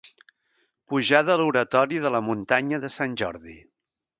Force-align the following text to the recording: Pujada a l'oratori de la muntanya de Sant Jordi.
Pujada 0.93 1.35
a 1.35 1.35
l'oratori 1.41 2.01
de 2.07 2.13
la 2.17 2.25
muntanya 2.31 2.81
de 2.87 2.93
Sant 2.99 3.15
Jordi. 3.25 3.59